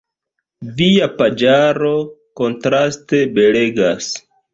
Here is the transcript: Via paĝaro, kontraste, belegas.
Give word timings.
Via 0.77 1.09
paĝaro, 1.19 1.91
kontraste, 2.41 3.21
belegas. 3.37 4.09